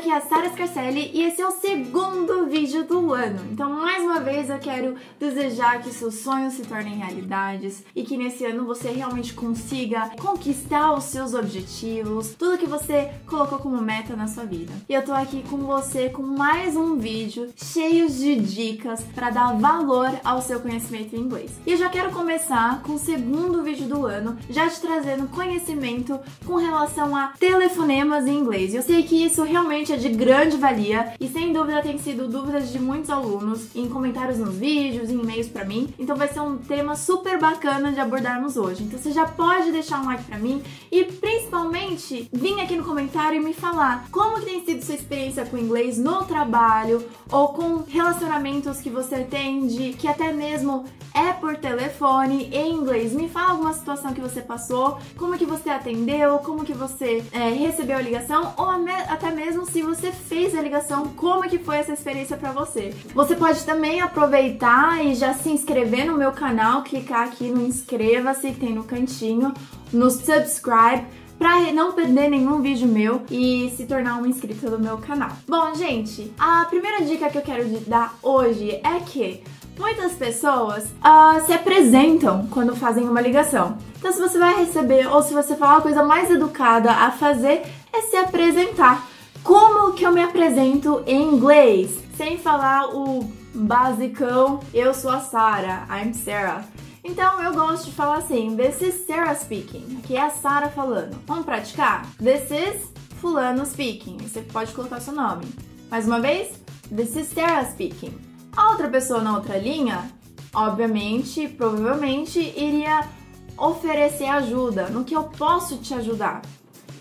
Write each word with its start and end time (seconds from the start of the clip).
aqui 0.00 0.10
é 0.10 0.16
a 0.16 0.20
Sara 0.22 0.48
Scarcelli 0.48 1.10
e 1.12 1.22
esse 1.24 1.42
é 1.42 1.46
o 1.46 1.50
segundo 1.50 2.46
vídeo 2.46 2.84
do 2.84 3.12
ano. 3.12 3.38
Então, 3.52 3.68
mais 3.68 4.02
uma 4.02 4.18
vez, 4.18 4.48
eu 4.48 4.58
quero 4.58 4.94
desejar 5.18 5.82
que 5.82 5.92
seus 5.92 6.14
sonhos 6.14 6.54
se 6.54 6.62
tornem 6.62 6.94
realidades 6.94 7.84
e 7.94 8.02
que 8.02 8.16
nesse 8.16 8.46
ano 8.46 8.64
você 8.64 8.88
realmente 8.88 9.34
consiga 9.34 10.10
conquistar 10.18 10.94
os 10.94 11.04
seus 11.04 11.34
objetivos, 11.34 12.34
tudo 12.34 12.56
que 12.56 12.66
você 12.66 13.10
colocou 13.26 13.58
como 13.58 13.78
meta 13.82 14.16
na 14.16 14.26
sua 14.26 14.44
vida. 14.44 14.72
E 14.88 14.94
eu 14.94 15.04
tô 15.04 15.12
aqui 15.12 15.44
com 15.50 15.58
você 15.58 16.08
com 16.08 16.22
mais 16.22 16.76
um 16.76 16.96
vídeo 16.96 17.50
cheio 17.54 18.08
de 18.08 18.36
dicas 18.36 19.04
para 19.14 19.28
dar 19.28 19.52
valor 19.52 20.10
ao 20.24 20.40
seu 20.40 20.60
conhecimento 20.60 21.14
em 21.14 21.20
inglês. 21.20 21.50
E 21.66 21.72
eu 21.72 21.76
já 21.76 21.90
quero 21.90 22.10
começar 22.10 22.82
com 22.82 22.94
o 22.94 22.98
segundo 22.98 23.62
vídeo 23.62 23.86
do 23.86 24.06
ano, 24.06 24.38
já 24.48 24.66
te 24.66 24.80
trazendo 24.80 25.28
conhecimento 25.28 26.18
com 26.46 26.56
relação 26.56 27.14
a 27.14 27.34
telefonemas 27.38 28.26
em 28.26 28.38
inglês. 28.38 28.72
Eu 28.72 28.82
sei 28.82 29.02
que 29.02 29.26
isso 29.26 29.42
realmente 29.42 29.89
é 29.92 29.96
de 29.96 30.08
grande 30.08 30.56
valia 30.56 31.14
e 31.18 31.28
sem 31.28 31.52
dúvida 31.52 31.82
tem 31.82 31.98
sido 31.98 32.28
dúvidas 32.28 32.70
de 32.70 32.78
muitos 32.78 33.10
alunos 33.10 33.74
em 33.74 33.88
comentários 33.88 34.38
nos 34.38 34.54
vídeos, 34.54 35.10
em 35.10 35.20
e-mails 35.20 35.48
para 35.48 35.64
mim. 35.64 35.92
Então 35.98 36.16
vai 36.16 36.28
ser 36.28 36.40
um 36.40 36.56
tema 36.58 36.94
super 36.94 37.38
bacana 37.38 37.92
de 37.92 38.00
abordarmos 38.00 38.56
hoje. 38.56 38.84
Então 38.84 38.98
você 38.98 39.12
já 39.12 39.26
pode 39.26 39.72
deixar 39.72 40.00
um 40.00 40.06
like 40.06 40.24
para 40.24 40.38
mim 40.38 40.62
e 40.90 41.04
principalmente 41.04 42.28
vir 42.32 42.60
aqui 42.60 42.76
no 42.76 42.84
comentário 42.84 43.40
e 43.40 43.44
me 43.44 43.52
falar 43.52 44.06
como 44.10 44.38
que 44.38 44.46
tem 44.46 44.64
sido 44.64 44.84
sua 44.84 44.94
experiência 44.94 45.44
com 45.44 45.58
inglês 45.58 45.98
no 45.98 46.24
trabalho 46.24 47.04
ou 47.30 47.48
com 47.48 47.84
relacionamentos 47.88 48.80
que 48.80 48.90
você 48.90 49.24
tem 49.24 49.66
de 49.66 49.92
que 49.94 50.06
até 50.06 50.32
mesmo 50.32 50.84
é 51.14 51.32
por 51.32 51.56
telefone 51.56 52.48
em 52.52 52.72
inglês. 52.72 53.12
Me 53.12 53.28
fala 53.28 53.52
alguma 53.52 53.72
situação 53.72 54.12
que 54.12 54.20
você 54.20 54.40
passou, 54.40 54.98
como 55.16 55.36
que 55.36 55.44
você 55.44 55.70
atendeu, 55.70 56.38
como 56.38 56.64
que 56.64 56.72
você 56.72 57.24
é, 57.32 57.50
recebeu 57.50 57.96
a 57.96 58.02
ligação 58.02 58.54
ou 58.56 58.68
até 59.08 59.30
mesmo 59.30 59.66
se 59.66 59.79
você 59.82 60.12
fez 60.12 60.54
a 60.54 60.62
ligação, 60.62 61.08
como 61.16 61.48
que 61.48 61.58
foi 61.58 61.76
essa 61.76 61.92
experiência 61.92 62.36
para 62.36 62.52
você. 62.52 62.94
Você 63.14 63.34
pode 63.34 63.64
também 63.64 64.00
aproveitar 64.00 65.04
e 65.04 65.14
já 65.14 65.34
se 65.34 65.50
inscrever 65.50 66.06
no 66.06 66.16
meu 66.16 66.32
canal, 66.32 66.82
clicar 66.82 67.28
aqui 67.28 67.48
no 67.48 67.66
inscreva-se 67.66 68.52
que 68.52 68.60
tem 68.60 68.74
no 68.74 68.84
cantinho, 68.84 69.52
no 69.92 70.10
subscribe 70.10 71.04
para 71.38 71.72
não 71.72 71.92
perder 71.92 72.28
nenhum 72.28 72.60
vídeo 72.60 72.86
meu 72.86 73.22
e 73.30 73.72
se 73.74 73.86
tornar 73.86 74.20
um 74.20 74.26
inscrito 74.26 74.68
do 74.68 74.78
meu 74.78 74.98
canal. 74.98 75.30
Bom, 75.48 75.74
gente, 75.74 76.32
a 76.38 76.66
primeira 76.66 77.02
dica 77.02 77.30
que 77.30 77.38
eu 77.38 77.42
quero 77.42 77.66
dar 77.86 78.14
hoje 78.22 78.78
é 78.84 79.00
que 79.00 79.42
Muitas 79.80 80.12
pessoas 80.12 80.84
uh, 80.84 81.46
se 81.46 81.54
apresentam 81.54 82.46
quando 82.50 82.76
fazem 82.76 83.08
uma 83.08 83.18
ligação. 83.18 83.78
Então, 83.98 84.12
se 84.12 84.20
você 84.20 84.38
vai 84.38 84.54
receber 84.62 85.06
ou 85.06 85.22
se 85.22 85.32
você 85.32 85.56
falar 85.56 85.76
uma 85.76 85.80
coisa 85.80 86.02
mais 86.02 86.30
educada 86.30 86.92
a 86.92 87.10
fazer, 87.10 87.62
é 87.90 88.02
se 88.02 88.14
apresentar. 88.14 89.09
Como 89.42 89.94
que 89.94 90.04
eu 90.04 90.12
me 90.12 90.22
apresento 90.22 91.02
em 91.06 91.22
inglês? 91.22 91.98
Sem 92.16 92.36
falar 92.36 92.94
o 92.94 93.24
basicão, 93.54 94.60
eu 94.72 94.92
sou 94.92 95.10
a 95.10 95.20
Sarah, 95.20 95.86
I'm 95.90 96.12
Sarah. 96.12 96.64
Então 97.02 97.42
eu 97.42 97.54
gosto 97.54 97.86
de 97.86 97.92
falar 97.92 98.18
assim, 98.18 98.54
this 98.54 98.82
is 98.82 99.06
Sarah 99.06 99.34
speaking, 99.34 99.98
aqui 99.98 100.14
é 100.14 100.20
a 100.20 100.30
Sarah 100.30 100.68
falando. 100.68 101.16
Vamos 101.26 101.46
praticar? 101.46 102.06
This 102.18 102.50
is 102.50 102.92
fulano 103.16 103.64
speaking, 103.64 104.18
você 104.18 104.42
pode 104.42 104.72
colocar 104.72 105.00
seu 105.00 105.14
nome. 105.14 105.46
Mais 105.90 106.06
uma 106.06 106.20
vez, 106.20 106.60
this 106.94 107.16
is 107.16 107.28
Sarah 107.28 107.64
speaking. 107.64 108.12
A 108.54 108.72
outra 108.72 108.88
pessoa 108.88 109.22
na 109.22 109.36
outra 109.36 109.56
linha, 109.56 110.10
obviamente, 110.54 111.48
provavelmente, 111.48 112.38
iria 112.38 113.08
oferecer 113.56 114.26
ajuda. 114.26 114.90
No 114.90 115.02
que 115.02 115.16
eu 115.16 115.24
posso 115.24 115.78
te 115.78 115.94
ajudar? 115.94 116.42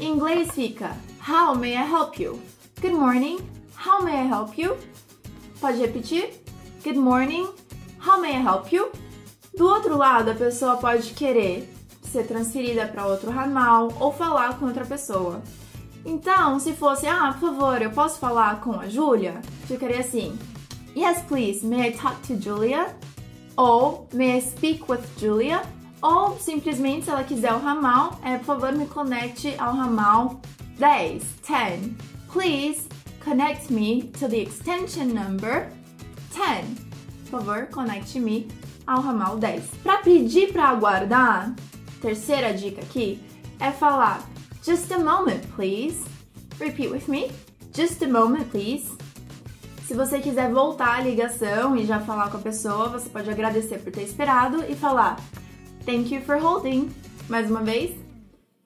Em 0.00 0.12
inglês 0.12 0.50
fica 0.50 0.90
How 1.26 1.54
may 1.54 1.74
I 1.74 1.84
help 1.84 2.20
you? 2.20 2.38
Good 2.82 2.92
morning. 2.92 3.38
How 3.74 4.02
may 4.02 4.12
I 4.12 4.26
help 4.26 4.58
you? 4.58 4.76
Pode 5.58 5.80
repetir? 5.80 6.34
Good 6.82 6.98
morning. 6.98 7.48
How 7.98 8.20
may 8.20 8.36
I 8.36 8.42
help 8.42 8.70
you? 8.70 8.92
Do 9.56 9.66
outro 9.66 9.96
lado, 9.96 10.32
a 10.32 10.34
pessoa 10.34 10.76
pode 10.76 11.14
querer 11.14 11.66
ser 12.02 12.26
transferida 12.26 12.86
para 12.86 13.06
outro 13.06 13.30
ramal 13.30 13.88
ou 13.98 14.12
falar 14.12 14.58
com 14.58 14.66
outra 14.66 14.84
pessoa. 14.84 15.42
Então, 16.04 16.60
se 16.60 16.74
fosse, 16.74 17.06
ah, 17.06 17.34
por 17.40 17.54
favor, 17.54 17.80
eu 17.80 17.90
posso 17.90 18.18
falar 18.18 18.60
com 18.60 18.78
a 18.78 18.86
Júlia? 18.86 19.40
Ficaria 19.66 20.00
assim: 20.00 20.38
Yes, 20.94 21.22
please, 21.22 21.64
may 21.64 21.88
I 21.88 21.92
talk 21.92 22.20
to 22.26 22.38
Julia? 22.38 22.94
Ou 23.56 24.06
may 24.12 24.36
I 24.36 24.42
speak 24.42 24.84
with 24.92 25.00
Julia? 25.18 25.62
Ou 26.02 26.38
simplesmente, 26.38 27.06
se 27.06 27.10
ela 27.10 27.24
quiser 27.24 27.54
o 27.54 27.60
ramal, 27.60 28.20
é, 28.22 28.36
por 28.36 28.44
favor, 28.44 28.72
me 28.72 28.86
conecte 28.86 29.54
ao 29.58 29.74
ramal 29.74 30.42
10, 30.78 31.22
10. 31.42 31.96
Please 32.28 32.88
connect 33.20 33.70
me 33.70 34.02
to 34.18 34.28
the 34.28 34.40
extension 34.40 35.14
number 35.14 35.68
10. 36.32 36.76
Por 37.30 37.40
favor, 37.40 37.66
conecte-me 37.66 38.48
ao 38.86 39.00
ramal 39.00 39.38
10. 39.38 39.62
Para 39.82 39.98
pedir 39.98 40.52
para 40.52 40.68
aguardar, 40.68 41.54
terceira 42.00 42.52
dica 42.52 42.82
aqui 42.82 43.20
é 43.60 43.70
falar 43.70 44.22
just 44.62 44.90
a 44.92 44.98
moment, 44.98 45.42
please. 45.54 46.04
Repeat 46.58 46.90
with 46.90 47.08
me. 47.08 47.30
Just 47.72 48.02
a 48.02 48.08
moment, 48.08 48.50
please. 48.50 48.90
Se 49.86 49.94
você 49.94 50.18
quiser 50.18 50.50
voltar 50.52 50.98
a 50.98 51.00
ligação 51.02 51.76
e 51.76 51.84
já 51.84 52.00
falar 52.00 52.30
com 52.30 52.38
a 52.38 52.40
pessoa, 52.40 52.88
você 52.88 53.08
pode 53.08 53.28
agradecer 53.28 53.78
por 53.78 53.92
ter 53.92 54.02
esperado 54.02 54.64
e 54.68 54.74
falar 54.74 55.18
Thank 55.84 56.14
you 56.14 56.22
for 56.22 56.38
holding. 56.38 56.90
Mais 57.28 57.50
uma 57.50 57.62
vez, 57.62 57.94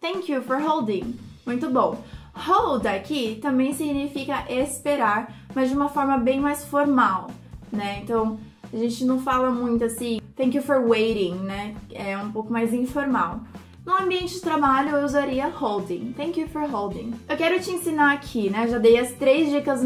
Thank 0.00 0.30
you 0.30 0.42
for 0.42 0.58
holding. 0.60 1.18
Muito 1.46 1.70
bom. 1.70 2.02
Hold 2.34 2.86
aqui 2.86 3.38
também 3.40 3.72
significa 3.72 4.44
esperar, 4.48 5.32
mas 5.54 5.70
de 5.70 5.76
uma 5.76 5.88
forma 5.88 6.18
bem 6.18 6.40
mais 6.40 6.64
formal, 6.64 7.30
né? 7.72 8.00
Então, 8.02 8.38
a 8.72 8.76
gente 8.76 9.04
não 9.04 9.20
fala 9.20 9.50
muito 9.50 9.84
assim, 9.84 10.20
thank 10.36 10.56
you 10.56 10.62
for 10.62 10.78
waiting, 10.78 11.34
né? 11.36 11.76
É 11.92 12.18
um 12.18 12.32
pouco 12.32 12.52
mais 12.52 12.74
informal. 12.74 13.40
No 13.86 13.94
ambiente 13.94 14.34
de 14.34 14.40
trabalho 14.40 14.96
eu 14.96 15.04
usaria 15.04 15.46
holding. 15.48 16.14
Thank 16.16 16.40
you 16.40 16.48
for 16.48 16.62
holding. 16.62 17.12
Eu 17.28 17.36
quero 17.36 17.60
te 17.60 17.70
ensinar 17.70 18.14
aqui, 18.14 18.48
né? 18.48 18.66
Já 18.66 18.78
dei 18.78 18.98
as 18.98 19.12
três 19.12 19.50
dicas 19.50 19.80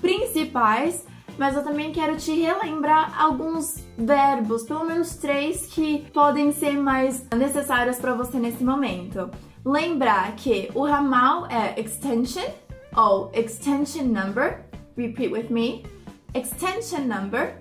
principais, 0.00 1.06
mas 1.38 1.54
eu 1.54 1.62
também 1.62 1.92
quero 1.92 2.16
te 2.16 2.32
relembrar 2.32 3.14
alguns 3.22 3.84
verbos, 3.96 4.62
pelo 4.62 4.84
menos 4.84 5.16
três, 5.16 5.66
que 5.66 6.04
podem 6.12 6.50
ser 6.50 6.78
mais 6.78 7.26
necessários 7.36 7.98
para 7.98 8.14
você 8.14 8.38
nesse 8.38 8.64
momento. 8.64 9.30
Lembrar 9.64 10.34
que 10.34 10.70
o 10.74 10.84
ramal 10.84 11.46
é 11.46 11.78
extension 11.80 12.50
ou 12.96 13.30
extension 13.32 14.04
number. 14.04 14.64
Repeat 14.96 15.30
with 15.30 15.50
me. 15.50 15.84
Extension 16.34 17.06
number. 17.06 17.54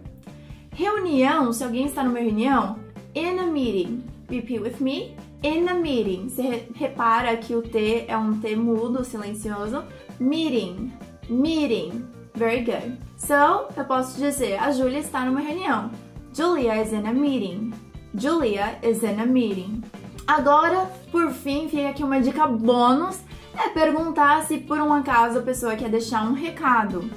Reunião, 0.74 1.54
se 1.54 1.64
alguém 1.64 1.86
está 1.86 2.04
numa 2.04 2.20
reunião, 2.20 2.80
in 3.14 3.38
a 3.38 3.46
meeting. 3.46 4.04
Repeat 4.30 4.62
with 4.62 4.82
me. 4.82 5.16
In 5.44 5.68
a 5.68 5.76
meeting. 5.76 6.28
Você 6.28 6.68
repara 6.74 7.38
que 7.38 7.56
o 7.56 7.62
T 7.62 8.06
é 8.08 8.18
um 8.18 8.40
T 8.40 8.56
mudo, 8.56 9.04
silencioso. 9.04 9.84
Meeting. 10.20 10.92
Meeting. 11.30 12.08
Very 12.34 12.64
good. 12.64 12.98
So, 13.18 13.68
eu 13.78 13.86
posso 13.86 14.18
dizer, 14.18 14.58
a 14.60 14.72
Julia 14.72 15.00
está 15.00 15.26
numa 15.26 15.42
reunião. 15.42 15.92
Julia 16.34 16.82
is 16.82 16.94
in 16.94 17.06
a 17.06 17.14
meeting. 17.14 17.72
Julia 18.16 18.80
is 18.82 19.04
in 19.04 19.20
a 19.20 19.26
meeting. 19.26 19.84
Agora, 20.28 20.90
por 21.12 21.32
fim, 21.32 21.68
fica 21.68 21.90
aqui 21.90 22.04
uma 22.04 22.22
dica 22.22 22.48
bônus, 22.48 23.20
é 23.58 23.70
perguntar 23.70 24.44
se 24.44 24.58
por 24.58 24.80
um 24.80 24.94
acaso 24.94 25.40
a 25.40 25.42
pessoa 25.42 25.76
quer 25.76 25.90
deixar 25.90 26.24
um 26.24 26.34
recado. 26.34 27.10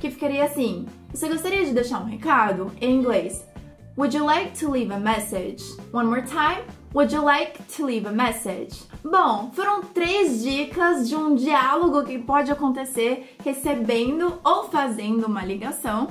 Que 0.00 0.10
ficaria 0.10 0.44
assim: 0.44 0.86
Você 1.12 1.28
gostaria 1.28 1.64
de 1.64 1.72
deixar 1.72 2.00
um 2.00 2.06
recado? 2.06 2.72
Em 2.80 2.94
inglês. 2.94 3.46
Would 3.96 4.16
you 4.16 4.24
like 4.24 4.58
to 4.58 4.70
leave 4.70 4.92
a 4.92 4.98
message? 4.98 5.62
One 5.92 6.08
more 6.08 6.22
time. 6.22 6.64
Would 6.94 7.14
you 7.14 7.22
like 7.22 7.62
to 7.76 7.84
leave 7.84 8.06
a 8.06 8.12
message? 8.12 8.84
Bom, 9.04 9.50
foram 9.52 9.82
três 9.82 10.42
dicas 10.42 11.08
de 11.08 11.16
um 11.16 11.34
diálogo 11.34 12.02
que 12.04 12.18
pode 12.18 12.50
acontecer 12.50 13.36
recebendo 13.44 14.38
ou 14.44 14.64
fazendo 14.64 15.26
uma 15.26 15.44
ligação 15.44 16.08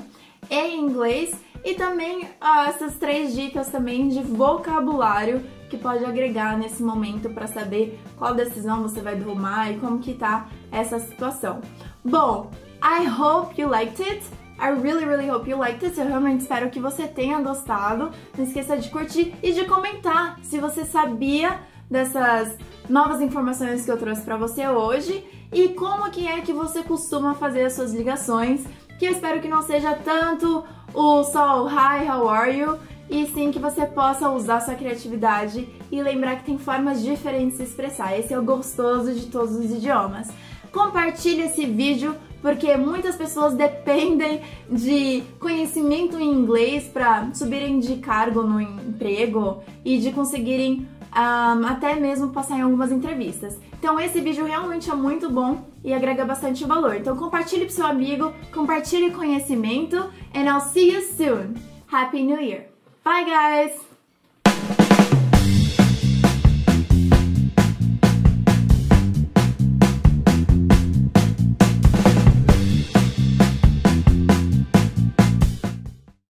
em 0.50 0.80
inglês 0.80 1.36
e 1.64 1.76
também 1.76 2.30
ah, 2.40 2.68
essas 2.68 2.96
três 2.96 3.34
dicas 3.34 3.70
também 3.70 4.10
de 4.10 4.22
vocabulário 4.22 5.44
que 5.72 5.78
pode 5.78 6.04
agregar 6.04 6.58
nesse 6.58 6.84
momento 6.84 7.30
para 7.30 7.48
saber 7.48 7.98
qual 8.18 8.36
decisão 8.36 8.84
você 8.84 9.00
vai 9.00 9.18
tomar 9.18 9.72
e 9.72 9.80
como 9.80 10.00
que 10.00 10.14
tá 10.14 10.48
essa 10.70 11.00
situação. 11.00 11.62
Bom, 12.04 12.52
I 12.84 13.08
hope 13.08 13.60
you 13.60 13.70
liked 13.70 14.04
it. 14.04 14.22
I 14.60 14.70
really, 14.80 15.06
really 15.06 15.30
hope 15.30 15.50
you 15.50 15.58
liked 15.58 15.84
it. 15.86 15.98
Eu 15.98 16.08
realmente 16.08 16.42
espero 16.42 16.70
que 16.70 16.80
você 16.80 17.08
tenha 17.08 17.40
gostado. 17.40 18.12
Não 18.38 18.44
esqueça 18.44 18.78
de 18.78 18.90
curtir 18.90 19.34
e 19.42 19.54
de 19.54 19.64
comentar 19.64 20.38
se 20.44 20.60
você 20.60 20.84
sabia 20.84 21.58
dessas 21.90 22.58
novas 22.90 23.22
informações 23.22 23.86
que 23.86 23.92
eu 23.92 23.98
trouxe 23.98 24.24
para 24.24 24.36
você 24.36 24.68
hoje 24.68 25.26
e 25.54 25.70
como 25.70 26.12
que 26.12 26.28
é 26.28 26.42
que 26.42 26.52
você 26.52 26.84
costuma 26.84 27.34
fazer 27.34 27.64
as 27.64 27.74
suas 27.74 27.94
ligações, 27.94 28.66
que 29.00 29.06
eu 29.06 29.12
espero 29.12 29.40
que 29.40 29.48
não 29.48 29.62
seja 29.62 29.94
tanto 29.94 30.66
o 30.94 31.22
o 31.22 31.70
hi, 31.70 32.10
how 32.10 32.28
are 32.28 32.58
you, 32.58 32.78
e 33.12 33.28
sim 33.28 33.52
que 33.52 33.60
você 33.60 33.86
possa 33.86 34.30
usar 34.30 34.62
sua 34.62 34.74
criatividade 34.74 35.68
e 35.92 36.02
lembrar 36.02 36.38
que 36.38 36.46
tem 36.46 36.58
formas 36.58 37.04
diferentes 37.04 37.58
de 37.58 37.66
expressar. 37.66 38.18
Esse 38.18 38.34
é 38.34 38.40
o 38.40 38.44
gostoso 38.44 39.14
de 39.14 39.26
todos 39.26 39.54
os 39.54 39.70
idiomas. 39.70 40.30
Compartilhe 40.72 41.42
esse 41.42 41.66
vídeo 41.66 42.16
porque 42.42 42.76
muitas 42.78 43.18
pessoas 43.18 43.54
dependem 43.54 44.42
de 44.70 45.24
conhecimento 45.40 46.18
em 46.18 46.32
inglês 46.32 46.86
para 46.86 47.30
subirem 47.34 47.82
de 47.82 47.98
cargo 47.98 48.44
no 48.44 48.62
emprego 48.62 49.62
e 49.84 50.00
de 50.00 50.14
conseguirem 50.14 50.88
um, 51.14 51.66
até 51.68 51.96
mesmo 51.96 52.30
passar 52.30 52.60
em 52.60 52.62
algumas 52.62 52.94
entrevistas. 52.94 53.60
Então 53.78 54.00
esse 54.00 54.22
vídeo 54.22 54.46
realmente 54.46 54.90
é 54.90 54.96
muito 54.96 55.30
bom 55.30 55.66
e 55.84 55.94
agrega 55.94 56.24
bastante 56.24 56.64
valor. 56.64 56.96
Então 56.96 57.18
compartilhe 57.18 57.66
pro 57.66 57.74
seu 57.74 57.86
amigo, 57.86 58.32
compartilhe 58.54 59.12
conhecimento 59.12 59.98
and 60.34 60.46
I'll 60.46 60.62
see 60.62 60.94
you 60.94 61.02
soon. 61.02 61.56
Happy 61.92 62.24
New 62.24 62.40
Year. 62.40 62.71
Bye 63.04 63.24
guys! 63.24 63.91